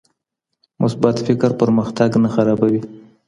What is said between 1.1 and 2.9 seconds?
فکر پرمختګ نه خرابوي.